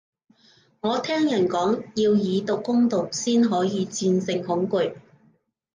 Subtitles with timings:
[0.79, 4.95] 我聽人講，要以毒攻毒先可以戰勝恐懼